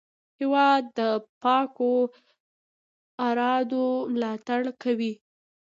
هېواد 0.39 0.83
د 0.97 0.99
پاکو 1.41 1.93
ارادو 3.27 3.85
ملاتړ 4.13 4.61
دی. 4.99 5.13